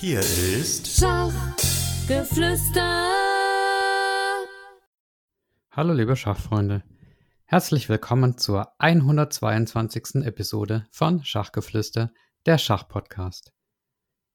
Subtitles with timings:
[0.00, 3.10] Hier ist Schachgeflüster.
[5.72, 6.84] Hallo liebe Schachfreunde.
[7.46, 10.24] Herzlich willkommen zur 122.
[10.24, 12.12] Episode von Schachgeflüster,
[12.46, 13.52] der Schachpodcast.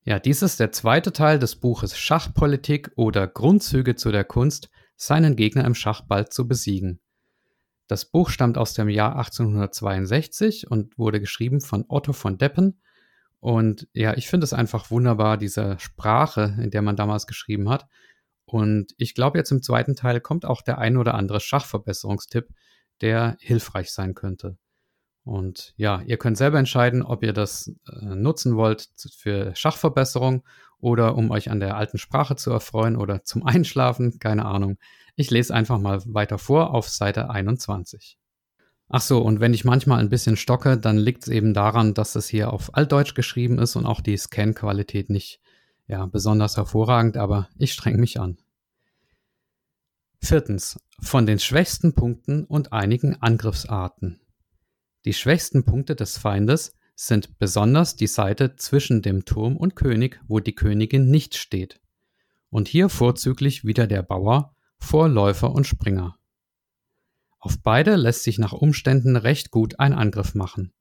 [0.04, 5.38] Ja, dies ist der zweite Teil des Buches Schachpolitik oder Grundzüge zu der Kunst, seinen
[5.38, 7.00] Gegner im Schach bald zu besiegen.
[7.88, 12.82] Das Buch stammt aus dem Jahr 1862 und wurde geschrieben von Otto von Deppen
[13.44, 17.88] und ja, ich finde es einfach wunderbar, diese Sprache, in der man damals geschrieben hat.
[18.46, 22.48] Und ich glaube, jetzt im zweiten Teil kommt auch der ein oder andere Schachverbesserungstipp,
[23.02, 24.58] der hilfreich sein könnte.
[25.26, 28.88] Und ja, ihr könnt selber entscheiden, ob ihr das äh, nutzen wollt
[29.18, 30.46] für Schachverbesserung
[30.80, 34.78] oder um euch an der alten Sprache zu erfreuen oder zum Einschlafen, keine Ahnung.
[35.18, 38.18] Ich lese einfach mal weiter vor auf Seite 21.
[38.96, 42.16] Ach so, und wenn ich manchmal ein bisschen stocke, dann liegt es eben daran, dass
[42.16, 45.42] es hier auf Altdeutsch geschrieben ist und auch die Scan-Qualität nicht
[45.88, 48.38] ja, besonders hervorragend, aber ich streng mich an.
[50.20, 50.80] Viertens.
[51.02, 54.22] Von den schwächsten Punkten und einigen Angriffsarten.
[55.06, 60.40] Die schwächsten Punkte des Feindes sind besonders die Seite zwischen dem Turm und König, wo
[60.40, 61.82] die Königin nicht steht.
[62.52, 66.20] Und hier vorzüglich wieder der Bauer, Vorläufer und Springer.
[67.44, 70.72] Auf beide lässt sich nach Umständen recht gut ein Angriff machen.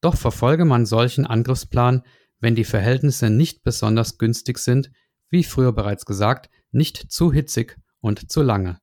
[0.00, 2.02] Doch verfolge man solchen Angriffsplan,
[2.40, 4.90] wenn die Verhältnisse nicht besonders günstig sind,
[5.30, 8.80] wie früher bereits gesagt, nicht zu hitzig und zu lange.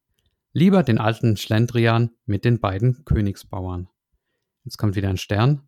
[0.54, 3.90] Lieber den alten Schlendrian mit den beiden Königsbauern.
[4.64, 5.64] Jetzt kommt wieder ein Stern.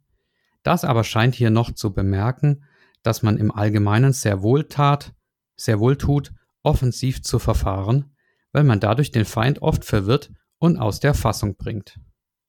[0.63, 2.63] Das aber scheint hier noch zu bemerken,
[3.01, 5.13] dass man im Allgemeinen sehr wohl tat,
[5.57, 8.15] sehr wohl tut, offensiv zu verfahren,
[8.53, 10.31] weil man dadurch den Feind oft verwirrt
[10.63, 11.99] und aus der Fassung bringt.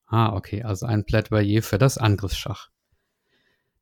[0.06, 2.70] Ah, okay, also ein Plädoyer für das Angriffsschach.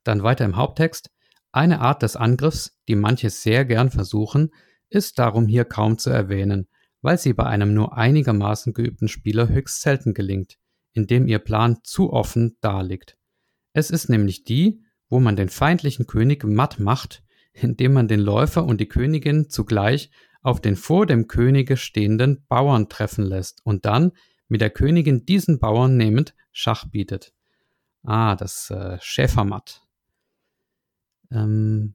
[0.04, 1.10] Dann weiter im Haupttext.
[1.52, 4.50] Eine Art des Angriffs, die manche sehr gern versuchen,
[4.88, 6.66] ist darum hier kaum zu erwähnen,
[7.02, 10.56] weil sie bei einem nur einigermaßen geübten Spieler höchst selten gelingt,
[10.94, 13.18] indem ihr Plan zu offen darliegt.
[13.74, 17.22] Es ist nämlich die, wo man den feindlichen König matt macht,
[17.52, 20.10] indem man den Läufer und die Königin zugleich
[20.42, 24.12] auf den vor dem Könige stehenden Bauern treffen lässt und dann
[24.48, 27.32] mit der Königin diesen Bauern nehmend Schach bietet.
[28.02, 29.82] Ah, das äh, Schäfermatt.
[31.30, 31.94] Ähm,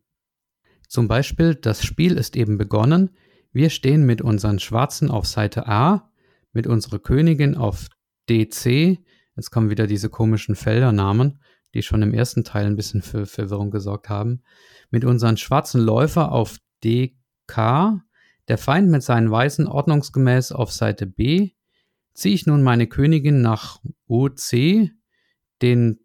[0.87, 3.11] zum Beispiel, das Spiel ist eben begonnen.
[3.51, 6.09] Wir stehen mit unseren Schwarzen auf Seite A,
[6.53, 7.87] mit unserer Königin auf
[8.29, 8.99] DC.
[9.35, 11.39] Jetzt kommen wieder diese komischen Feldernamen,
[11.73, 14.41] die schon im ersten Teil ein bisschen für Verwirrung gesorgt haben.
[14.89, 18.01] Mit unseren schwarzen Läufer auf DK
[18.47, 21.51] der Feind mit seinen Weißen ordnungsgemäß auf Seite B.
[22.13, 24.89] Ziehe ich nun meine Königin nach OC,
[25.61, 25.99] den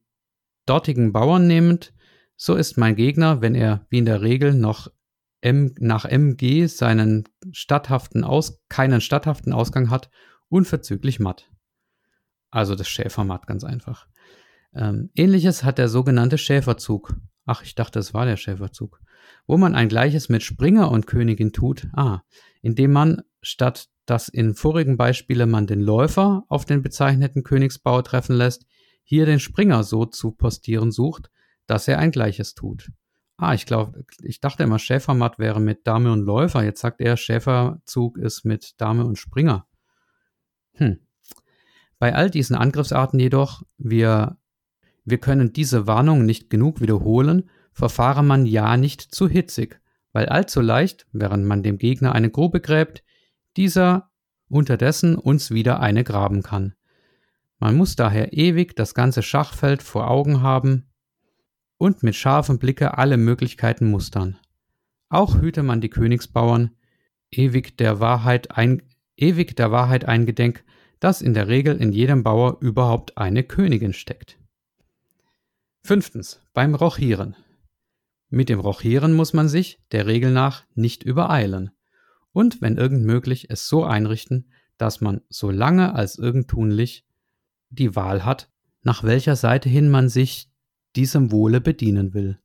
[0.66, 1.94] dortigen Bauern nehmend,
[2.36, 4.88] so ist mein Gegner, wenn er wie in der Regel noch
[5.40, 10.10] M, nach MG seinen statthaften Aus, keinen statthaften Ausgang hat,
[10.48, 11.50] unverzüglich matt.
[12.50, 14.06] Also das Schäfermatt ganz einfach.
[14.74, 17.14] Ähm, Ähnliches hat der sogenannte Schäferzug.
[17.44, 19.00] Ach, ich dachte, es war der Schäferzug
[19.46, 22.22] wo man ein Gleiches mit Springer und Königin tut, ah,
[22.60, 28.36] indem man statt dass in vorigen Beispiele man den Läufer auf den bezeichneten Königsbau treffen
[28.36, 28.66] lässt,
[29.04, 31.30] hier den Springer so zu postieren sucht,
[31.66, 32.90] dass er ein Gleiches tut.
[33.36, 36.62] Ah, ich glaube, ich dachte immer, Schäfermatt wäre mit Dame und Läufer.
[36.62, 39.66] Jetzt sagt er, Schäferzug ist mit Dame und Springer.
[40.74, 40.98] Hm.
[41.98, 44.36] Bei all diesen Angriffsarten jedoch, wir,
[45.04, 49.80] wir können diese Warnung nicht genug wiederholen verfahre man ja nicht zu hitzig,
[50.12, 53.02] weil allzu leicht, während man dem Gegner eine Grube gräbt,
[53.56, 54.10] dieser
[54.48, 56.74] unterdessen uns wieder eine graben kann.
[57.58, 60.90] Man muss daher ewig das ganze Schachfeld vor Augen haben
[61.78, 64.36] und mit scharfem Blicke alle Möglichkeiten mustern.
[65.08, 66.72] Auch hüte man die Königsbauern,
[67.30, 68.82] ewig der Wahrheit, ein,
[69.16, 70.64] ewig der Wahrheit eingedenk,
[71.00, 74.38] dass in der Regel in jedem Bauer überhaupt eine Königin steckt.
[75.82, 76.40] Fünftens.
[76.52, 77.34] Beim Rochieren.
[78.34, 81.70] Mit dem Rochieren muss man sich, der Regel nach, nicht übereilen.
[82.32, 87.04] Und wenn irgend möglich, es so einrichten, dass man so lange als irgend tunlich
[87.68, 88.50] die Wahl hat,
[88.84, 90.50] nach welcher Seite hin man sich
[90.96, 92.38] diesem Wohle bedienen will.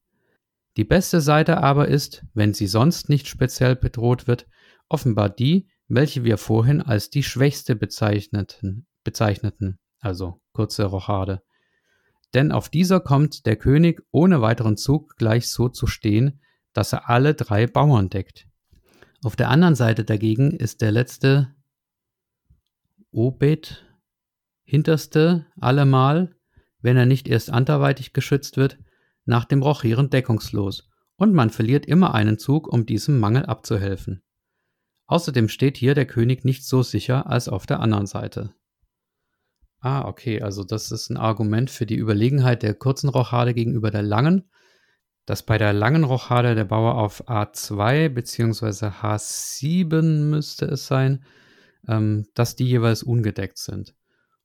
[0.75, 4.45] Die beste Seite aber ist, wenn sie sonst nicht speziell bedroht wird,
[4.89, 11.41] offenbar die, welche wir vorhin als die schwächste bezeichneten, bezeichneten also kurze Rochade
[12.33, 16.41] denn auf dieser kommt der König ohne weiteren Zug gleich so zu stehen,
[16.73, 18.47] dass er alle drei Bauern deckt.
[19.23, 21.53] Auf der anderen Seite dagegen ist der letzte
[23.11, 23.83] Obed
[24.63, 26.35] hinterste allemal,
[26.81, 28.77] wenn er nicht erst anderweitig geschützt wird,
[29.25, 34.21] nach dem Rochieren deckungslos und man verliert immer einen Zug, um diesem Mangel abzuhelfen.
[35.07, 38.53] Außerdem steht hier der König nicht so sicher als auf der anderen Seite.
[39.79, 44.01] Ah, okay, also das ist ein Argument für die Überlegenheit der kurzen Rochade gegenüber der
[44.01, 44.49] langen,
[45.25, 48.87] dass bei der langen Rochade der Bauer auf A2 bzw.
[48.87, 51.23] H7 müsste es sein,
[51.87, 53.95] ähm, dass die jeweils ungedeckt sind.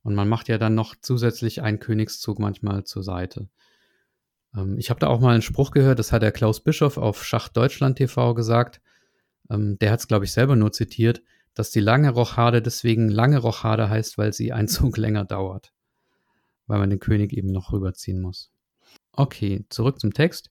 [0.03, 3.49] Und man macht ja dann noch zusätzlich einen Königszug manchmal zur Seite.
[4.55, 7.23] Ähm, ich habe da auch mal einen Spruch gehört, das hat der Klaus Bischof auf
[7.23, 8.81] Schach Deutschland TV gesagt.
[9.49, 11.21] Ähm, der hat es, glaube ich, selber nur zitiert,
[11.53, 15.73] dass die lange Rochade deswegen lange Rochade heißt, weil sie ein Zug länger dauert.
[16.67, 18.51] Weil man den König eben noch rüberziehen muss.
[19.11, 20.49] Okay, zurück zum Text.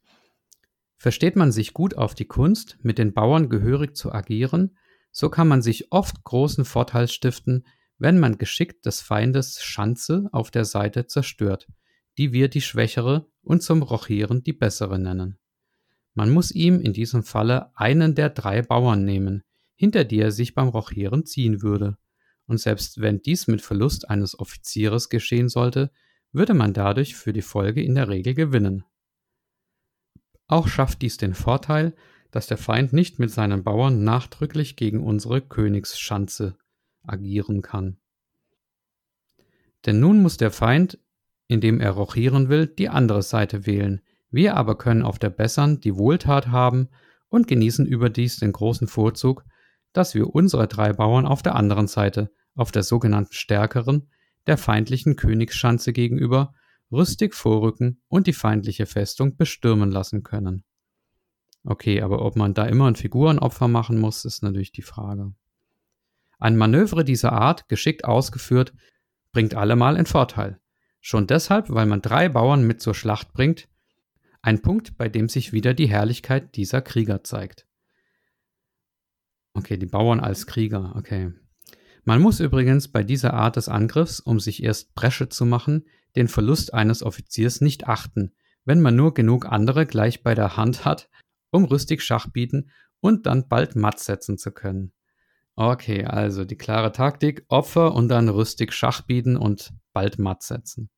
[0.96, 4.76] Versteht man sich gut auf die Kunst, mit den Bauern gehörig zu agieren,
[5.10, 7.66] so kann man sich oft großen Vorteil stiften,
[7.98, 11.68] wenn man geschickt des Feindes Schanze auf der Seite zerstört,
[12.18, 15.38] die wir die schwächere und zum Rochieren die bessere nennen.
[16.14, 19.42] Man muss ihm in diesem Falle einen der drei Bauern nehmen,
[19.74, 21.96] hinter die er sich beim Rochieren ziehen würde,
[22.46, 25.90] und selbst wenn dies mit Verlust eines Offizieres geschehen sollte,
[26.32, 28.84] würde man dadurch für die Folge in der Regel gewinnen.
[30.46, 31.94] Auch schafft dies den Vorteil,
[32.30, 36.56] dass der Feind nicht mit seinen Bauern nachdrücklich gegen unsere Königsschanze
[37.02, 37.98] agieren kann.
[39.84, 40.98] Denn nun muss der Feind
[41.52, 44.00] indem er rochieren will, die andere Seite wählen.
[44.30, 46.88] Wir aber können auf der bessern die Wohltat haben
[47.28, 49.44] und genießen überdies den großen Vorzug,
[49.92, 54.10] dass wir unsere drei Bauern auf der anderen Seite, auf der sogenannten stärkeren,
[54.46, 56.54] der feindlichen Königsschanze gegenüber,
[56.90, 60.64] rüstig vorrücken und die feindliche Festung bestürmen lassen können.
[61.64, 65.32] Okay, aber ob man da immer ein Figurenopfer machen muss, ist natürlich die Frage.
[66.38, 68.72] Ein Manöver dieser Art, geschickt ausgeführt,
[69.30, 70.58] bringt allemal in Vorteil.
[71.00, 73.68] Schon deshalb, weil man drei Bauern mit zur Schlacht bringt,
[74.42, 77.66] ein Punkt, bei dem sich wieder die Herrlichkeit dieser Krieger zeigt.
[79.54, 81.32] Okay, die Bauern als Krieger, okay.
[82.04, 86.28] Man muss übrigens bei dieser Art des Angriffs, um sich erst Bresche zu machen, den
[86.28, 88.32] Verlust eines Offiziers nicht achten,
[88.64, 91.08] wenn man nur genug andere gleich bei der Hand hat,
[91.50, 92.70] um rüstig Schach bieten
[93.00, 94.92] und dann bald matt setzen zu können.
[95.54, 100.88] Okay, also die klare Taktik, Opfer und dann rüstig Schach bieten und bald matt setzen.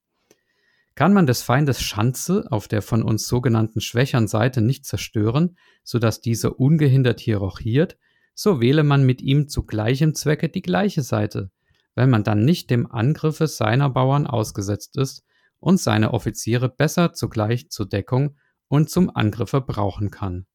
[0.95, 5.99] Kann man des Feindes Schanze auf der von uns sogenannten schwächeren Seite nicht zerstören, so
[5.99, 7.99] dass dieser ungehindert hier rochiert,
[8.35, 11.51] so wähle man mit ihm zu gleichem Zwecke die gleiche Seite,
[11.95, 15.25] weil man dann nicht dem Angriffe seiner Bauern ausgesetzt ist
[15.61, 18.37] und seine Offiziere besser zugleich zur Deckung
[18.69, 20.47] und zum Angriffe brauchen kann.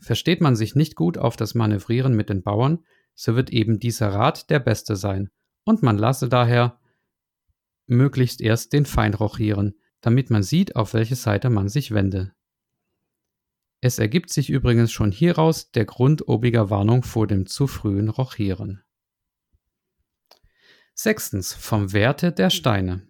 [0.00, 2.84] Versteht man sich nicht gut auf das Manövrieren mit den Bauern,
[3.14, 5.30] so wird eben dieser Rat der beste sein,
[5.64, 6.78] und man lasse daher
[7.86, 12.32] möglichst erst den Feind rochieren, damit man sieht, auf welche Seite man sich wende.
[13.86, 18.82] Es ergibt sich übrigens schon hieraus der Grund obiger Warnung vor dem zu frühen Rochieren.
[20.94, 23.06] Sechstens vom Werte der Steine.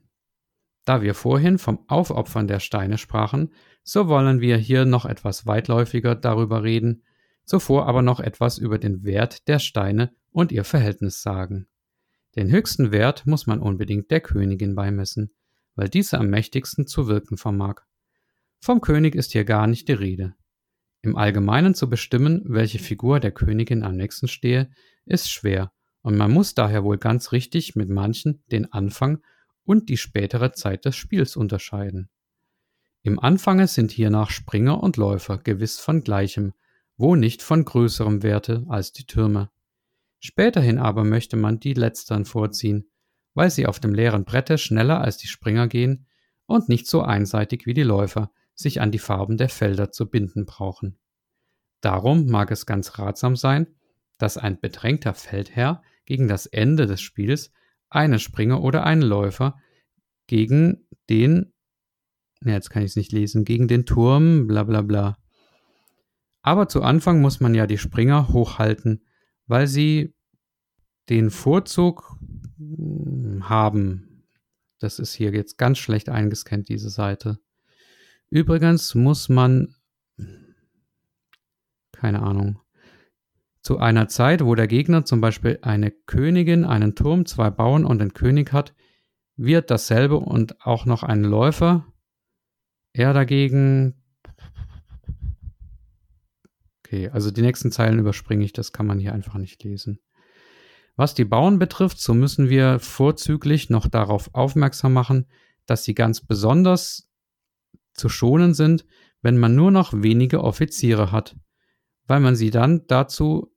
[0.85, 3.53] Da wir vorhin vom Aufopfern der Steine sprachen,
[3.85, 7.05] so wollen wir hier noch etwas weitläufiger darüber reden,
[7.45, 11.69] zuvor aber noch etwas über den Wert der Steine und ihr Verhältnis sagen.
[12.35, 15.31] Den höchsten Wert muss man unbedingt der Königin beimessen,
[15.77, 17.83] weil diese am mächtigsten zu wirken vermag.
[18.61, 20.35] Vom König ist hier gar nicht die Rede.
[21.05, 24.71] Im Allgemeinen zu bestimmen, welche Figur der Königin am nächsten stehe,
[25.05, 29.19] ist schwer, und man muss daher wohl ganz richtig mit manchen den Anfang
[29.67, 32.09] und die spätere Zeit des Spiels unterscheiden.
[33.03, 36.55] Im Anfange sind hiernach Springer und Läufer gewiss von gleichem,
[36.97, 39.51] wo nicht von größerem Werte als die Türme.
[40.21, 42.89] Späterhin aber möchte man die letztern vorziehen,
[43.35, 46.07] weil sie auf dem leeren Brette schneller als die Springer gehen
[46.47, 50.47] und nicht so einseitig wie die Läufer sich an die Farben der Felder zu binden
[50.47, 50.99] brauchen.
[51.85, 53.67] Darum mag es ganz ratsam sein,
[54.17, 57.53] dass ein bedrängter Feldherr gegen das Ende des Spiels
[57.91, 59.61] einen Springer oder einen Läufer
[60.27, 61.53] gegen den,
[62.41, 65.19] ne, jetzt kann ich es nicht lesen, gegen den Turm, bla bla bla.
[66.41, 69.05] Aber zu Anfang muss man ja die Springer hochhalten,
[69.47, 70.15] weil sie
[71.11, 72.17] den Vorzug
[72.57, 74.25] hm, haben.
[74.79, 77.39] Das ist hier jetzt ganz schlecht eingescannt, diese Seite.
[78.31, 79.75] Übrigens muss man,
[82.05, 82.61] keine Ahnung,
[83.63, 88.03] zu einer Zeit, wo der Gegner zum Beispiel eine Königin, einen Turm, zwei Bauern und
[88.03, 88.75] einen König hat,
[89.37, 91.87] wird dasselbe und auch noch einen Läufer.
[92.93, 93.95] Er dagegen.
[96.85, 99.99] Okay, also die nächsten Zeilen überspringe ich, das kann man hier einfach nicht lesen.
[100.97, 105.27] Was die Bauern betrifft, so müssen wir vorzüglich noch darauf aufmerksam machen,
[105.65, 107.09] dass sie ganz besonders
[107.95, 108.85] zu schonen sind,
[109.23, 111.35] wenn man nur noch wenige Offiziere hat,
[112.07, 113.53] weil man sie dann dazu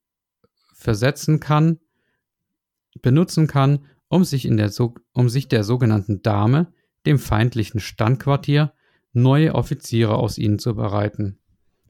[0.73, 1.79] versetzen kann,
[3.01, 4.71] benutzen kann, um sich, in der,
[5.13, 6.73] um sich der sogenannten Dame,
[7.05, 8.73] dem feindlichen Standquartier,
[9.13, 11.39] neue Offiziere aus ihnen zu bereiten.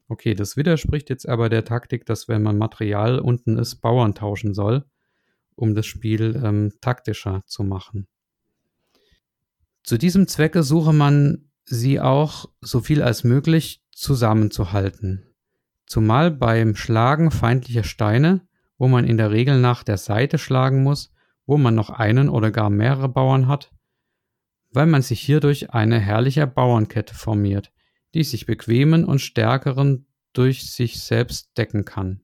[0.08, 4.54] Okay, das widerspricht jetzt aber der Taktik, dass wenn man Material unten ist, Bauern tauschen
[4.54, 4.86] soll,
[5.56, 8.08] um das Spiel ähm, taktischer zu machen.
[9.84, 15.27] Zu diesem Zwecke suche man sie auch so viel als möglich zusammenzuhalten.
[15.88, 18.46] Zumal beim Schlagen feindlicher Steine,
[18.78, 21.14] wo man in der Regel nach der Seite schlagen muss,
[21.46, 23.72] wo man noch einen oder gar mehrere Bauern hat,
[24.72, 27.72] weil man sich hierdurch eine herrliche Bauernkette formiert,
[28.14, 32.22] die sich bequemen und stärkeren durch sich selbst decken kann.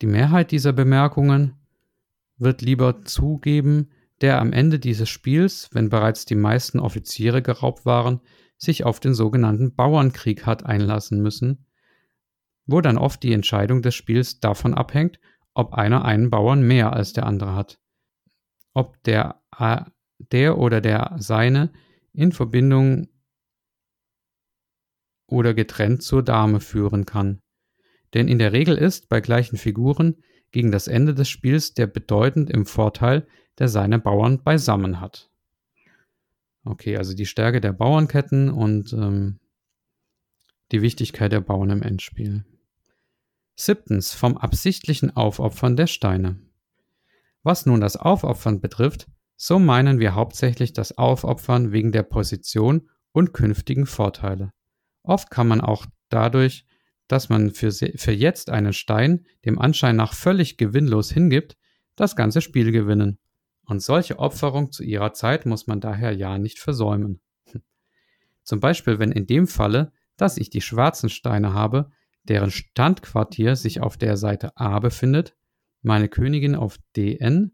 [0.00, 1.54] Die Mehrheit dieser Bemerkungen
[2.36, 8.20] wird lieber zugeben, der am Ende dieses Spiels, wenn bereits die meisten Offiziere geraubt waren,
[8.56, 11.66] sich auf den sogenannten Bauernkrieg hat einlassen müssen,
[12.66, 15.18] wo dann oft die Entscheidung des Spiels davon abhängt,
[15.54, 17.78] ob einer einen Bauern mehr als der andere hat,
[18.72, 19.42] ob der,
[20.18, 21.72] der oder der seine
[22.12, 23.08] in Verbindung
[25.26, 27.40] oder getrennt zur Dame führen kann.
[28.14, 30.16] Denn in der Regel ist bei gleichen Figuren
[30.52, 33.26] gegen das Ende des Spiels der bedeutend im Vorteil,
[33.58, 35.30] der seine Bauern beisammen hat.
[36.64, 39.40] Okay, also die Stärke der Bauernketten und ähm,
[40.72, 42.44] die Wichtigkeit der Bauern im Endspiel.
[43.56, 46.40] Siebtens, vom absichtlichen Aufopfern der Steine.
[47.42, 49.06] Was nun das Aufopfern betrifft,
[49.36, 54.52] so meinen wir hauptsächlich das Aufopfern wegen der Position und künftigen Vorteile.
[55.02, 56.66] Oft kann man auch dadurch
[57.08, 61.56] dass man für, für jetzt einen Stein dem Anschein nach völlig gewinnlos hingibt,
[61.96, 63.18] das ganze Spiel gewinnen.
[63.66, 67.20] Und solche Opferung zu ihrer Zeit muss man daher ja nicht versäumen.
[68.42, 71.90] Zum Beispiel, wenn in dem Falle, dass ich die schwarzen Steine habe,
[72.24, 75.36] deren Standquartier sich auf der Seite A befindet,
[75.82, 77.52] meine Königin auf DN,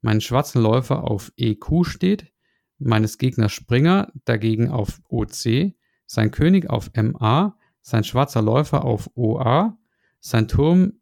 [0.00, 2.32] meinen schwarzen Läufer auf EQ steht,
[2.78, 5.74] meines Gegners Springer dagegen auf OC,
[6.06, 9.78] sein König auf MA, sein schwarzer Läufer auf OA,
[10.20, 11.00] sein Turm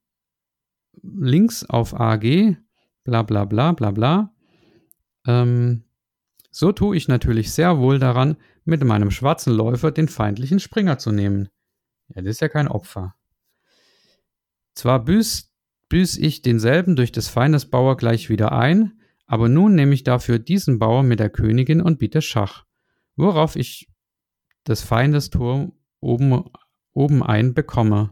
[1.03, 2.57] links auf AG,
[3.05, 4.35] bla bla bla bla bla.
[5.27, 5.85] Ähm,
[6.51, 11.11] so tue ich natürlich sehr wohl daran, mit meinem schwarzen Läufer den feindlichen Springer zu
[11.11, 11.49] nehmen.
[12.09, 13.15] Ja, das ist ja kein Opfer.
[14.75, 15.53] Zwar büß,
[15.89, 20.39] büß ich denselben durch des Feindes Bauer gleich wieder ein, aber nun nehme ich dafür
[20.39, 22.65] diesen Bauer mit der Königin und biete Schach,
[23.17, 23.89] worauf ich
[24.67, 26.45] des Feindes Turm oben
[26.93, 28.11] oben ein bekomme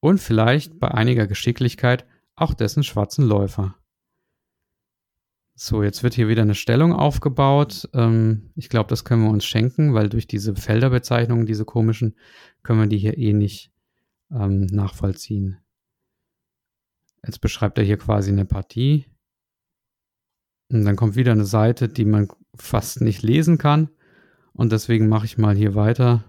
[0.00, 3.77] und vielleicht bei einiger Geschicklichkeit auch dessen schwarzen Läufer.
[5.60, 7.88] So, jetzt wird hier wieder eine Stellung aufgebaut.
[7.92, 12.14] Ähm, ich glaube, das können wir uns schenken, weil durch diese Felderbezeichnungen, diese komischen,
[12.62, 13.72] können wir die hier eh nicht
[14.30, 15.58] ähm, nachvollziehen.
[17.26, 19.06] Jetzt beschreibt er hier quasi eine Partie.
[20.70, 23.90] Und dann kommt wieder eine Seite, die man fast nicht lesen kann.
[24.52, 26.22] Und deswegen mache ich mal hier weiter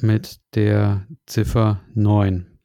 [0.00, 2.58] mit der Ziffer 9.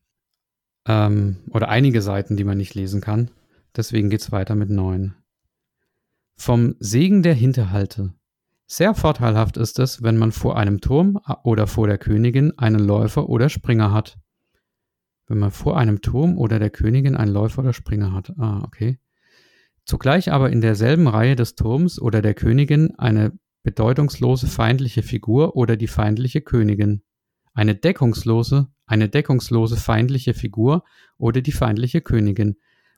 [0.87, 3.29] Ähm, oder einige Seiten, die man nicht lesen kann.
[3.75, 5.13] Deswegen geht es weiter mit 9.
[6.37, 8.13] Vom Segen der Hinterhalte.
[8.67, 13.27] Sehr vorteilhaft ist es, wenn man vor einem Turm oder vor der Königin einen Läufer
[13.27, 14.17] oder Springer hat.
[15.27, 18.33] Wenn man vor einem Turm oder der Königin einen Läufer oder Springer hat.
[18.37, 18.99] Ah, okay.
[19.85, 25.75] Zugleich aber in derselben Reihe des Turms oder der Königin eine bedeutungslose feindliche Figur oder
[25.75, 27.01] die feindliche Königin
[27.57, 30.83] eine deckungslose, eine deckungslose feindliche Figur
[31.17, 32.57] oder die feindliche Königin,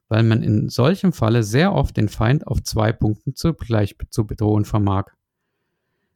[0.10, 4.66] weil man in solchem Falle sehr oft den Feind auf zwei Punkten zugleich zu bedrohen
[4.66, 5.06] vermag.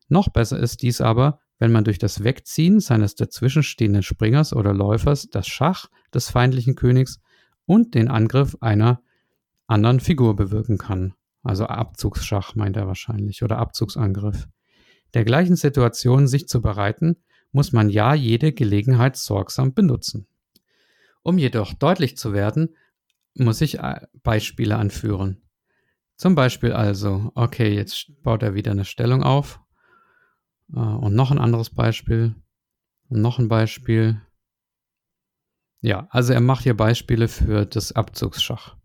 [0.10, 5.30] Noch besser ist dies aber, wenn man durch das Wegziehen seines dazwischenstehenden Springers oder Läufers
[5.30, 7.22] das Schach des feindlichen Königs
[7.66, 9.02] und den Angriff einer
[9.68, 11.14] anderen Figur bewirken kann.
[11.44, 14.48] Also Abzugsschach meint er wahrscheinlich oder Abzugsangriff.
[15.14, 17.18] Der gleichen Situation sich zu bereiten,
[17.52, 20.28] muss man ja jede Gelegenheit sorgsam benutzen.
[21.22, 22.76] Um jedoch deutlich zu werden,
[23.36, 25.42] muss ich äh, Beispiele anführen.
[26.16, 29.60] Zum Beispiel also, okay, jetzt baut er wieder eine Stellung auf
[30.74, 32.36] äh, und noch ein anderes Beispiel
[33.10, 34.22] und noch ein Beispiel.
[35.82, 38.78] Ja, also er macht hier Beispiele für das Abzugsschach.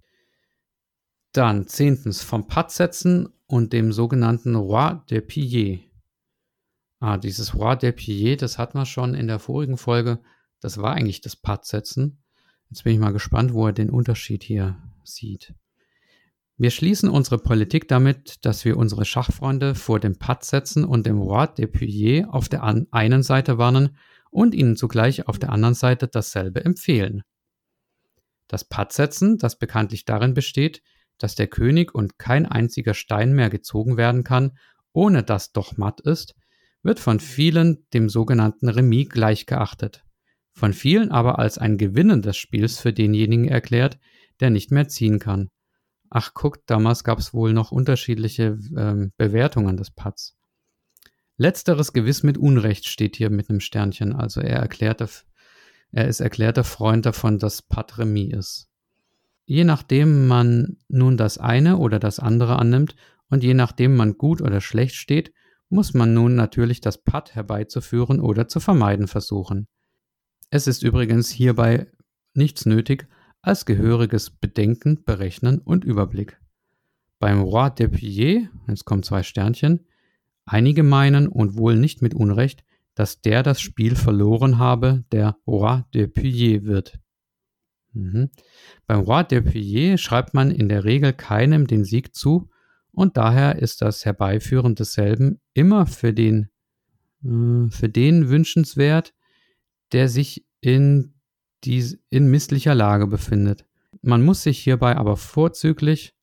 [1.32, 5.80] Dann zehntens vom Patt setzen und dem sogenannten Roi de Pilier.
[7.00, 10.20] Ah, dieses Roi der Pied, das hatten wir schon in der vorigen Folge.
[10.60, 12.22] Das war eigentlich das Pattsetzen.
[12.70, 15.54] Jetzt bin ich mal gespannt, wo er den Unterschied hier sieht.
[16.56, 21.20] Wir schließen unsere Politik damit, dass wir unsere Schachfreunde vor dem Patt setzen und dem
[21.20, 23.96] Roi de Pied auf der einen Seite warnen
[24.30, 27.22] und ihnen zugleich auf der anderen Seite dasselbe empfehlen.
[28.48, 30.82] Das Pattsetzen, das bekanntlich darin besteht,
[31.18, 34.58] dass der König und kein einziger Stein mehr gezogen werden kann,
[34.92, 36.34] ohne dass doch matt ist,
[36.82, 40.04] wird von vielen dem sogenannten Remis gleichgeachtet,
[40.58, 43.98] von vielen aber als ein Gewinnen des Spiels für denjenigen erklärt,
[44.40, 45.48] der nicht mehr ziehen kann.
[46.10, 50.36] Ach, guckt, damals gab es wohl noch unterschiedliche ähm, Bewertungen des Putts.
[51.36, 55.08] Letzteres gewiss mit Unrecht steht hier mit einem Sternchen, also er erklärte,
[55.92, 58.68] er ist erklärter Freund davon, dass Putt Remis ist.
[59.44, 62.96] Je nachdem man nun das eine oder das andere annimmt
[63.30, 65.32] und je nachdem man gut oder schlecht steht,
[65.68, 69.68] muss man nun natürlich das Putt herbeizuführen oder zu vermeiden versuchen.
[70.50, 71.86] Es ist übrigens hierbei
[72.32, 73.06] nichts nötig
[73.42, 76.40] als gehöriges Bedenken, Berechnen und Überblick.
[77.18, 79.86] Beim Roi de Pied, jetzt kommen zwei Sternchen,
[80.46, 82.64] einige meinen und wohl nicht mit Unrecht,
[82.94, 86.98] dass der das Spiel verloren habe, der Roi de Pied wird.
[87.92, 88.30] Mhm.
[88.86, 92.48] Beim Roi de Pied schreibt man in der Regel keinem den Sieg zu
[92.90, 96.48] und daher ist das Herbeiführen desselben immer für den,
[97.22, 99.12] äh, für den wünschenswert,
[99.92, 101.14] der sich in,
[101.64, 103.64] die, in misslicher Lage befindet.
[104.02, 106.14] Man muss sich hierbei aber vorzüglich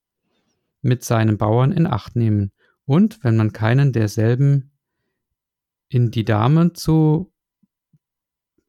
[0.81, 2.51] mit seinen Bauern in Acht nehmen
[2.85, 4.71] und, wenn man keinen derselben
[5.89, 7.33] in die Dame zu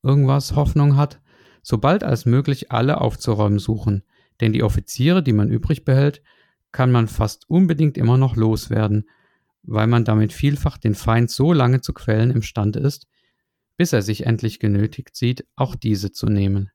[0.02, 1.20] irgendwas Hoffnung hat,
[1.62, 4.04] so bald als möglich alle aufzuräumen suchen,
[4.40, 6.22] denn die Offiziere, die man übrig behält,
[6.72, 9.08] kann man fast unbedingt immer noch loswerden,
[9.62, 13.08] weil man damit vielfach den Feind so lange zu quälen imstande ist,
[13.76, 16.70] bis er sich endlich genötigt sieht, auch diese zu nehmen.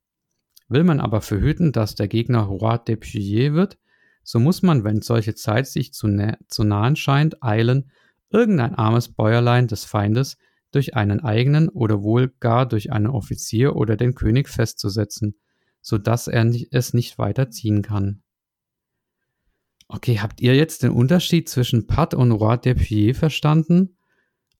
[0.67, 3.77] Will man aber verhüten, dass der Gegner Roi de Puyer wird,
[4.24, 6.08] so muss man, wenn solche Zeit sich zu,
[6.48, 7.91] zu nahen scheint, eilen,
[8.29, 10.38] irgendein armes Bäuerlein des Feindes
[10.72, 15.36] durch einen eigenen oder wohl gar durch einen Offizier oder den König festzusetzen,
[15.81, 18.24] so dass er es nicht weiter ziehen kann.
[19.87, 23.98] Okay, habt ihr jetzt den Unterschied zwischen Pat und Roi de Pied verstanden?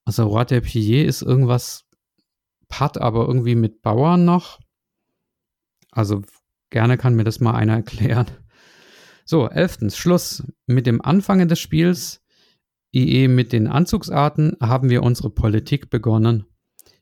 [0.04, 1.86] Also Roi de Pied ist irgendwas
[2.71, 4.60] Pat, aber irgendwie mit Bauern noch.
[5.91, 6.23] Also
[6.71, 8.25] gerne kann mir das mal einer erklären.
[9.25, 10.43] So, elftens, Schluss.
[10.65, 12.21] Mit dem Anfangen des Spiels
[12.93, 16.45] IE mit den Anzugsarten haben wir unsere Politik begonnen.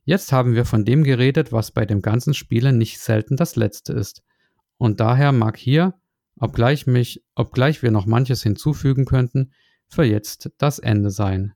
[0.03, 3.93] Jetzt haben wir von dem geredet, was bei dem ganzen Spielen nicht selten das Letzte
[3.93, 4.23] ist.
[4.77, 5.95] Und daher mag hier,
[6.39, 9.51] obgleich, mich, obgleich wir noch manches hinzufügen könnten,
[9.87, 11.53] für jetzt das Ende sein.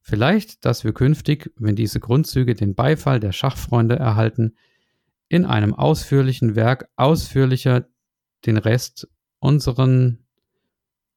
[0.00, 4.56] Vielleicht, dass wir künftig, wenn diese Grundzüge den Beifall der Schachfreunde erhalten,
[5.28, 7.86] in einem ausführlichen Werk ausführlicher
[8.46, 9.08] den Rest
[9.38, 10.24] unseren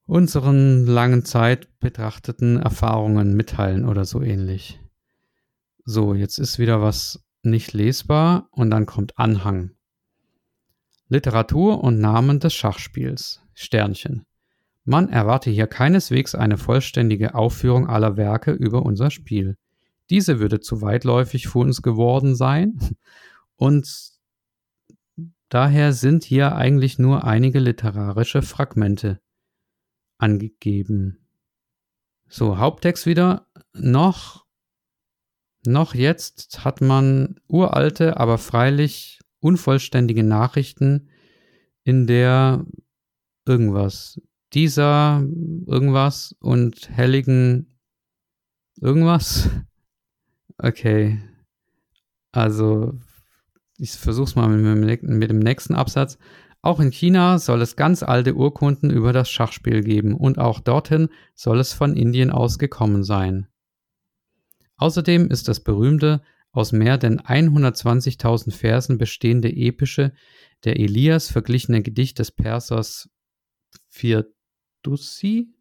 [0.06, 4.80] unseren langen Zeit betrachteten Erfahrungen mitteilen oder so ähnlich.
[5.86, 9.72] So, jetzt ist wieder was nicht lesbar und dann kommt Anhang.
[11.08, 13.42] Literatur und Namen des Schachspiels.
[13.54, 14.26] Sternchen.
[14.86, 19.58] Man erwarte hier keineswegs eine vollständige Aufführung aller Werke über unser Spiel.
[20.10, 22.78] Diese würde zu weitläufig für uns geworden sein
[23.56, 24.12] und
[25.48, 29.22] daher sind hier eigentlich nur einige literarische Fragmente
[30.18, 31.26] angegeben.
[32.28, 33.48] So, Haupttext wieder.
[33.74, 34.46] Noch,
[35.66, 41.10] noch jetzt hat man uralte, aber freilich unvollständige Nachrichten,
[41.84, 42.66] in der
[43.46, 44.20] irgendwas,
[44.54, 45.24] dieser
[45.66, 47.80] irgendwas und helligen
[48.80, 49.50] irgendwas.
[50.60, 51.20] Okay.
[52.32, 52.94] Also,
[53.78, 56.20] ich versuch's mal mit, mit dem nächsten Absatz.
[56.62, 61.10] Auch in China soll es ganz alte Urkunden über das Schachspiel geben und auch dorthin
[61.36, 63.48] soll es von Indien aus gekommen sein.
[64.78, 66.22] Außerdem ist das berühmte,
[66.54, 70.14] aus mehr denn 120.000 Versen bestehende epische,
[70.64, 73.10] der Elias verglichene Gedicht des Persers
[74.84, 75.54] Firdussi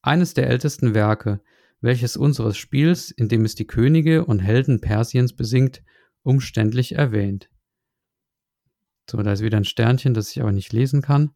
[0.00, 1.40] eines der ältesten Werke,
[1.80, 5.82] welches unseres Spiels, in dem es die Könige und Helden Persiens besingt,
[6.22, 7.50] umständlich erwähnt.
[9.10, 11.34] So, da ist wieder ein Sternchen, das ich aber nicht lesen kann.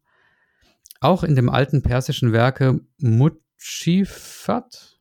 [1.01, 4.99] Auch in dem alten persischen Werke Mutschifat,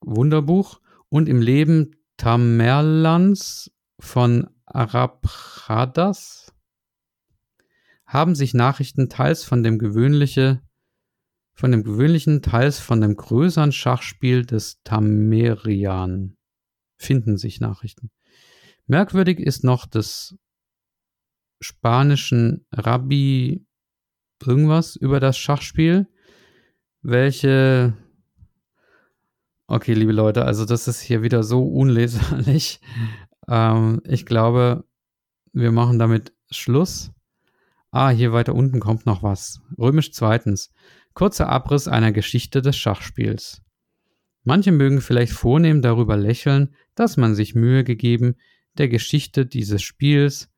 [0.00, 6.52] Wunderbuch, und im Leben Tamerlans von Arabhadas
[8.06, 10.62] haben sich Nachrichten teils von dem gewöhnliche,
[11.56, 16.36] von dem gewöhnlichen, teils von dem größeren Schachspiel des Tamerian
[16.98, 18.10] finden sich Nachrichten.
[18.86, 20.36] Merkwürdig ist noch das
[21.60, 23.66] spanischen Rabbi
[24.44, 26.06] irgendwas über das Schachspiel,
[27.02, 27.96] welche
[29.68, 32.80] Okay, liebe Leute, also das ist hier wieder so unleserlich.
[33.48, 34.84] Ähm, ich glaube,
[35.52, 37.12] wir machen damit Schluss.
[37.92, 39.60] Ah, hier weiter unten kommt noch was.
[39.78, 40.72] Römisch zweitens.
[41.16, 43.62] Kurzer Abriss einer Geschichte des Schachspiels.
[44.44, 48.36] Manche mögen vielleicht vornehm darüber lächeln, dass man sich Mühe gegeben,
[48.76, 50.50] der Geschichte dieses Spiels,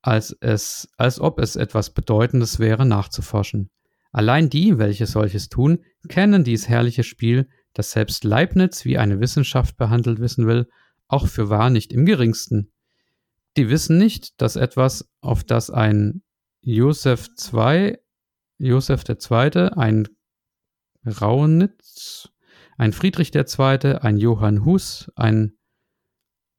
[0.00, 3.68] als es, als ob es etwas Bedeutendes wäre, nachzuforschen.
[4.10, 9.76] Allein die, welche solches tun, kennen dies herrliche Spiel, das selbst Leibniz wie eine Wissenschaft
[9.76, 10.66] behandelt wissen will,
[11.08, 12.72] auch für wahr nicht im geringsten.
[13.58, 16.22] Die wissen nicht, dass etwas, auf das ein
[16.62, 17.98] Josef II,
[18.60, 20.06] Josef II., ein
[21.04, 22.28] Raunitz,
[22.76, 25.54] ein Friedrich II., ein Johann Hus, ein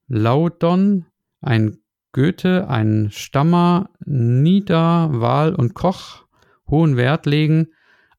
[0.07, 1.05] Laudon,
[1.41, 1.77] ein
[2.11, 6.25] Goethe, ein Stammer, Nieder, Wahl und Koch
[6.67, 7.67] hohen Wert legen,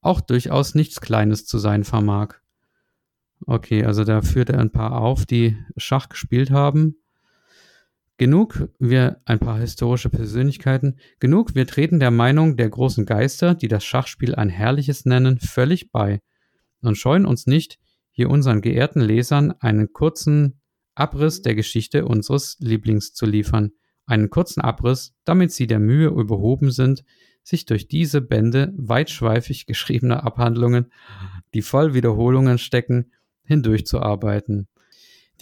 [0.01, 2.37] auch durchaus nichts Kleines zu sein vermag.
[3.47, 7.02] Okay, also da führt er ein paar auf, die Schach gespielt haben.
[8.19, 10.99] Genug, wir ein paar historische Persönlichkeiten.
[11.19, 15.91] Genug, wir treten der Meinung der großen Geister, die das Schachspiel ein herrliches nennen, völlig
[15.91, 16.21] bei
[16.83, 17.79] und scheuen uns nicht,
[18.11, 20.61] hier unseren geehrten Lesern einen kurzen
[20.95, 23.71] Abriss der Geschichte unseres Lieblings zu liefern.
[24.05, 27.05] Einen kurzen Abriss, damit sie der Mühe überhoben sind,
[27.43, 30.93] sich durch diese Bände weitschweifig geschriebener Abhandlungen,
[31.55, 34.69] die voll Wiederholungen stecken, hindurchzuarbeiten.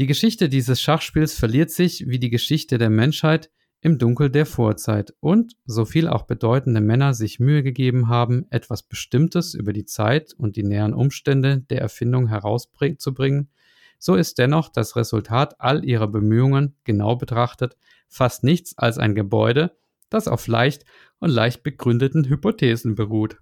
[0.01, 3.51] Die Geschichte dieses Schachspiels verliert sich, wie die Geschichte der Menschheit,
[3.83, 8.83] im Dunkel der Vorzeit und, so viel auch bedeutende Männer sich Mühe gegeben haben, etwas
[8.83, 13.51] Bestimmtes über die Zeit und die näheren Umstände der Erfindung herauszubringen,
[13.99, 17.77] so ist dennoch das Resultat all ihrer Bemühungen, genau betrachtet,
[18.09, 19.77] fast nichts als ein Gebäude,
[20.09, 20.87] das auf leicht
[21.19, 23.37] und leicht begründeten Hypothesen beruht.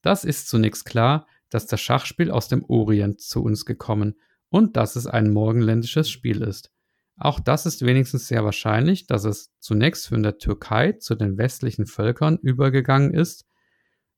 [0.00, 4.14] Das ist zunächst klar, dass das Schachspiel aus dem Orient zu uns gekommen
[4.54, 6.70] und dass es ein morgenländisches Spiel ist.
[7.16, 11.86] Auch das ist wenigstens sehr wahrscheinlich, dass es zunächst von der Türkei zu den westlichen
[11.86, 13.46] Völkern übergegangen ist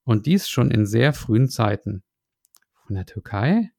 [0.04, 2.02] und dies schon in sehr frühen Zeiten.
[2.84, 3.70] Von der Türkei?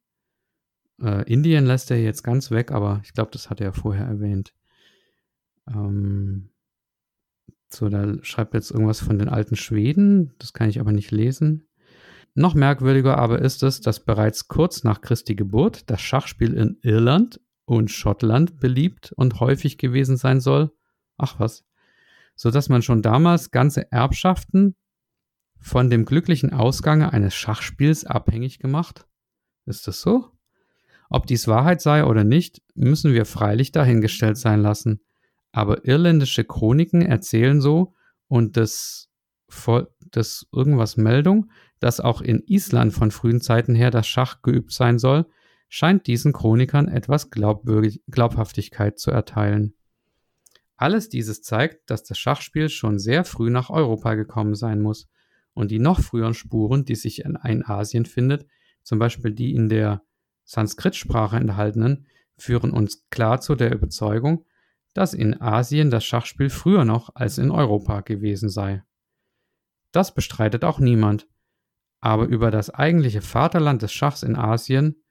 [1.00, 4.08] Äh, Indien lässt er jetzt ganz weg, aber ich glaube, das hat er ja vorher
[4.08, 4.52] erwähnt.
[5.67, 6.50] Ähm,
[7.70, 11.67] so, da schreibt jetzt irgendwas von den alten Schweden, das kann ich aber nicht lesen.
[12.39, 17.41] Noch merkwürdiger aber ist es, dass bereits kurz nach Christi Geburt das Schachspiel in Irland
[17.65, 20.71] und Schottland beliebt und häufig gewesen sein soll.
[21.17, 21.65] Ach was.
[22.36, 24.76] So dass man schon damals ganze Erbschaften
[25.60, 29.08] von dem glücklichen Ausgange eines Schachspiels abhängig gemacht?
[29.65, 30.32] Ist das so?
[31.10, 35.02] Ob dies Wahrheit sei oder nicht, müssen wir freilich dahingestellt sein lassen.
[35.52, 37.95] Aber irländische Chroniken erzählen so
[38.28, 39.10] und das,
[40.12, 45.00] das irgendwas Meldung, dass auch in Island von frühen Zeiten her das Schach geübt sein
[45.00, 45.26] soll,
[45.70, 49.74] scheint diesen Chronikern etwas Glaubhaftigkeit zu erteilen.
[50.78, 55.10] Alles dieses zeigt, dass das Schachspiel schon sehr früh nach Europa gekommen sein muss
[55.54, 58.46] und die noch früheren Spuren, die sich in, in Asien findet,
[58.84, 60.04] zum Beispiel die in der
[60.46, 62.06] Sanskrit-Sprache enthaltenen,
[62.38, 64.46] führen uns klar zu der Überzeugung,
[64.93, 68.84] dass in Asien das Schachspiel früher noch als in Europa gewesen sei.
[69.91, 71.28] Das bestreitet auch niemand,
[72.00, 75.04] aber über das eigentliche Vaterland des Schachs in Asien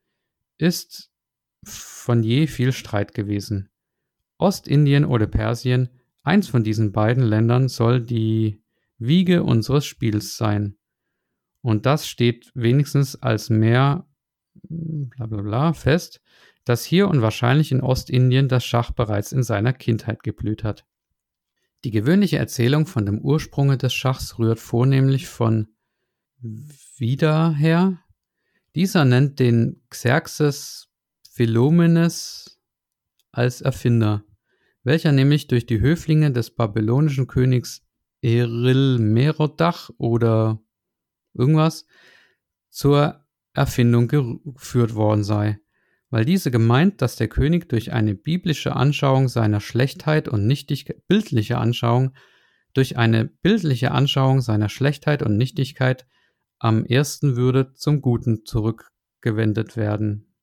[0.58, 1.10] ist
[1.64, 3.70] von je viel Streit gewesen.
[4.38, 5.88] Ostindien oder Persien,
[6.22, 8.62] eins von diesen beiden Ländern soll die
[8.98, 10.76] Wiege unseres Spiels sein.
[11.62, 14.06] Und das steht wenigstens als mehr
[14.62, 16.20] bla bla bla fest,
[16.64, 20.84] dass hier und wahrscheinlich in Ostindien das Schach bereits in seiner Kindheit geblüht hat.
[21.84, 25.68] Die gewöhnliche Erzählung von dem Ursprunge des Schachs rührt vornehmlich von
[26.96, 27.98] wieder her.
[28.74, 30.88] Dieser nennt den Xerxes
[31.30, 32.60] Philomenes
[33.30, 34.24] als Erfinder,
[34.82, 37.82] welcher nämlich durch die Höflinge des babylonischen Königs
[38.22, 40.62] Eril Merodach oder
[41.34, 41.86] irgendwas
[42.70, 45.58] zur Erfindung geführt worden sei,
[46.10, 51.58] weil diese gemeint, dass der König durch eine biblische Anschauung seiner Schlechtheit und Nichtigkeit, bildliche
[51.58, 52.12] Anschauung,
[52.74, 56.06] durch eine bildliche Anschauung seiner Schlechtheit und Nichtigkeit
[56.58, 60.34] am ersten würde zum Guten zurückgewendet werden.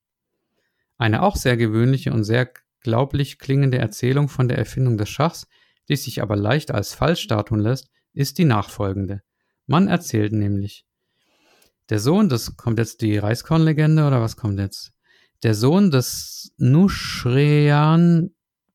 [0.97, 5.47] Eine auch sehr gewöhnliche und sehr glaublich klingende Erzählung von der Erfindung des Schachs,
[5.89, 9.21] die sich aber leicht als falsch statuen lässt, ist die nachfolgende.
[9.65, 10.85] Man erzählt nämlich,
[11.89, 14.92] der Sohn des, kommt jetzt die Reiskorn-Legende oder was kommt jetzt?
[15.43, 18.31] Der Sohn des Nushrean,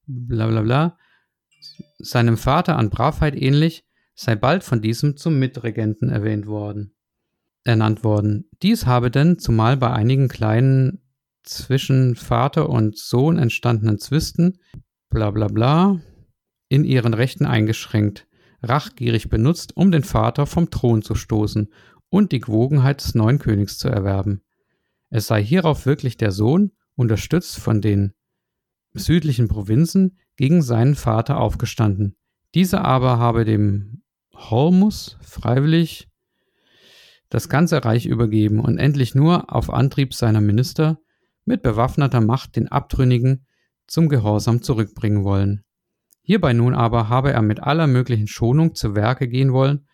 [0.07, 0.99] bla bla bla,
[1.99, 6.95] seinem Vater an Bravheit ähnlich, sei bald von diesem zum Mitregenten erwähnt worden
[7.69, 8.49] ernannt worden.
[8.63, 11.03] Dies habe denn, zumal bei einigen kleinen
[11.45, 14.59] zwischen Vater und Sohn entstandenen Zwisten,
[15.11, 16.01] bla bla bla,
[16.69, 18.27] in ihren Rechten eingeschränkt,
[18.63, 21.69] rachgierig benutzt, um den Vater vom Thron zu stoßen
[22.09, 24.43] und die Gewogenheit des neuen Königs zu erwerben.
[25.11, 28.13] Es sei hierauf wirklich der Sohn, unterstützt von den
[28.93, 32.17] südlichen Provinzen, gegen seinen Vater aufgestanden.
[32.55, 36.09] Dieser aber habe dem Hormus freiwillig
[37.29, 40.99] das ganze Reich übergeben und endlich nur auf Antrieb seiner Minister
[41.45, 43.47] mit bewaffneter Macht den Abtrünnigen
[43.87, 45.65] zum Gehorsam zurückbringen wollen.
[46.23, 49.87] Hierbei nun aber habe er mit aller möglichen Schonung zu Werke gehen wollen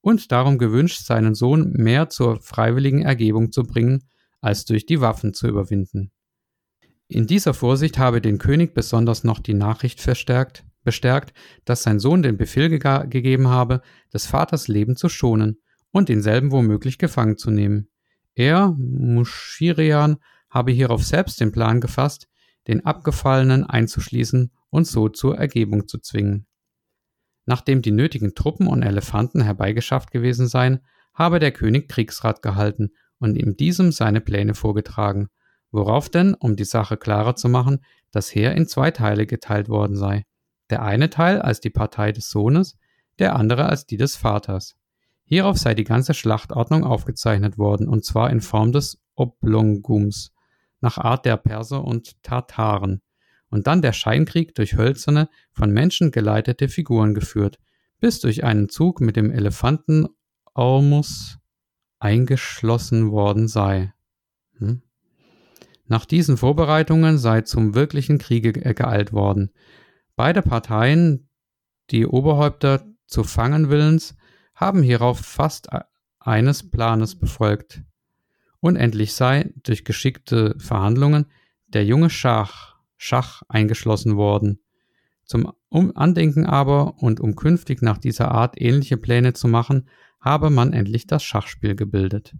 [0.00, 4.08] und darum gewünscht, seinen Sohn mehr zur freiwilligen Ergebung zu bringen,
[4.42, 6.10] als durch die Waffen zu überwinden.
[7.08, 11.32] In dieser Vorsicht habe den König besonders noch die Nachricht verstärkt, bestärkt,
[11.64, 13.80] dass sein Sohn den Befehl ge gegeben habe,
[14.12, 17.88] des Vaters Leben zu schonen und denselben womöglich gefangen zu nehmen.
[18.34, 20.16] Er, Mushirian,
[20.50, 22.28] habe hierauf selbst den Plan gefasst,
[22.66, 26.46] den Abgefallenen einzuschließen und so zur Ergebung zu zwingen.
[27.44, 30.80] Nachdem die nötigen Truppen und Elefanten herbeigeschafft gewesen seien,
[31.14, 35.28] habe der König Kriegsrat gehalten und ihm diesem seine Pläne vorgetragen,
[35.70, 37.78] worauf denn, um die Sache klarer zu machen,
[38.10, 40.24] das Heer in zwei Teile geteilt worden sei.
[40.70, 42.76] Der eine Teil als die Partei des Sohnes,
[43.18, 44.76] der andere als die des Vaters.
[45.24, 50.32] Hierauf sei die ganze Schlachtordnung aufgezeichnet worden, und zwar in Form des Oblongums,
[50.80, 53.02] nach Art der Perser und Tartaren,
[53.48, 57.58] und dann der Scheinkrieg durch hölzerne, von Menschen geleitete Figuren geführt,
[58.00, 60.08] bis durch einen Zug mit dem Elefanten
[60.54, 61.38] Ormus
[62.02, 63.92] eingeschlossen worden sei.
[64.58, 64.82] Hm?
[65.86, 69.50] Nach diesen Vorbereitungen sei zum wirklichen Kriege geeilt worden.
[70.16, 71.28] Beide Parteien,
[71.90, 74.16] die Oberhäupter zu fangen willens,
[74.54, 75.68] haben hierauf fast
[76.18, 77.82] eines Planes befolgt.
[78.60, 81.26] Unendlich sei durch geschickte Verhandlungen
[81.68, 84.60] der junge Schach, Schach eingeschlossen worden.
[85.24, 89.88] Zum Andenken aber und um künftig nach dieser Art ähnliche Pläne zu machen,
[90.22, 92.34] habe man endlich das Schachspiel gebildet.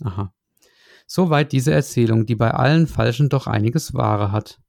[0.00, 0.32] Aha.
[1.06, 4.60] Soweit diese Erzählung, die bei allen Falschen doch einiges Wahre hat.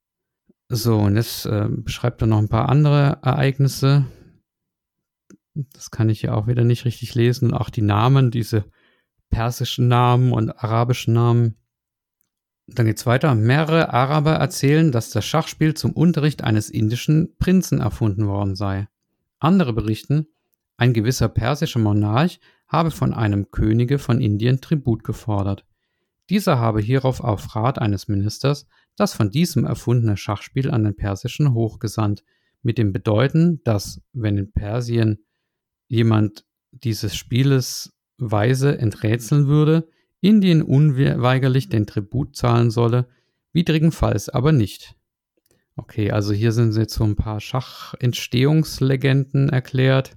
[0.69, 4.05] So, und jetzt äh, beschreibt er noch ein paar andere Ereignisse.
[5.53, 7.49] Das kann ich ja auch wieder nicht richtig lesen.
[7.49, 8.65] Und auch die Namen, diese
[9.29, 11.55] persischen Namen und arabischen Namen.
[12.67, 13.33] Dann geht's weiter.
[13.33, 18.88] Mehrere Araber erzählen, dass das Schachspiel zum Unterricht eines indischen Prinzen erfunden worden sei.
[19.39, 20.27] Andere berichten,
[20.78, 25.66] ein gewisser persischer Monarch habe von einem Könige von Indien Tribut gefordert.
[26.30, 31.54] Dieser habe hierauf auf Rat eines Ministers das von diesem erfundene Schachspiel an den persischen
[31.54, 32.24] Hoch gesandt,
[32.63, 35.24] mit dem Bedeuten, dass, wenn in Persien
[35.88, 39.88] jemand dieses Spieles weise enträtseln würde,
[40.20, 43.08] Indien unweigerlich den Tribut zahlen solle,
[43.54, 44.96] widrigenfalls aber nicht.
[45.76, 50.16] Okay, also hier sind jetzt so ein paar Schachentstehungslegenden erklärt.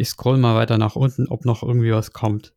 [0.00, 2.54] Ich scroll mal weiter nach unten, ob noch irgendwie was kommt.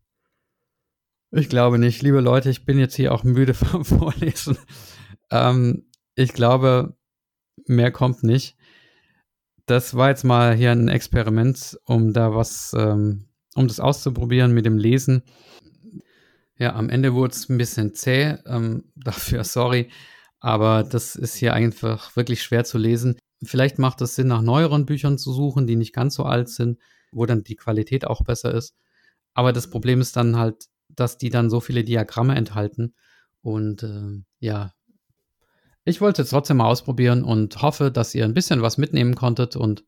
[1.31, 2.03] Ich glaube nicht.
[2.03, 4.59] Liebe Leute, ich bin jetzt hier auch müde vom Vorlesen.
[5.31, 6.95] Ähm, ich glaube,
[7.65, 8.57] mehr kommt nicht.
[9.65, 13.25] Das war jetzt mal hier ein Experiment, um da was, ähm,
[13.55, 15.23] um das auszuprobieren mit dem Lesen.
[16.59, 18.35] Ja, am Ende wurde es ein bisschen zäh.
[18.45, 19.89] Ähm, dafür sorry.
[20.41, 23.17] Aber das ist hier einfach wirklich schwer zu lesen.
[23.43, 26.77] Vielleicht macht es Sinn, nach neueren Büchern zu suchen, die nicht ganz so alt sind,
[27.11, 28.75] wo dann die Qualität auch besser ist.
[29.33, 32.93] Aber das Problem ist dann halt, dass die dann so viele Diagramme enthalten.
[33.41, 34.73] Und äh, ja,
[35.83, 39.55] ich wollte es trotzdem mal ausprobieren und hoffe, dass ihr ein bisschen was mitnehmen konntet
[39.55, 39.83] und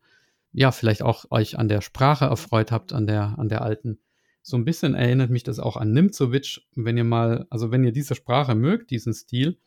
[0.52, 4.00] ja, vielleicht auch euch an der Sprache erfreut habt, an der, an der alten.
[4.44, 6.62] So ein bisschen erinnert mich das auch an Nimzowitsch.
[6.76, 9.58] Wenn ihr mal, also wenn ihr diese Sprache mögt, diesen Stil,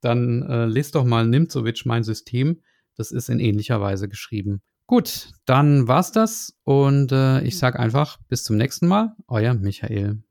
[0.00, 2.60] dann äh, lest doch mal Nimzowitsch, mein System.
[2.96, 4.60] Das ist in ähnlicher Weise geschrieben.
[4.86, 10.22] Gut, dann war's das und äh, ich sage einfach bis zum nächsten Mal, euer Michael.